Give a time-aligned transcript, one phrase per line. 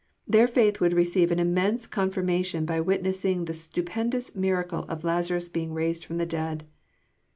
[0.27, 5.47] Their faith would receive an immense confirmation, by witnessing the stu pendous miracle of Lazarus
[5.47, 6.65] being raised from the dead.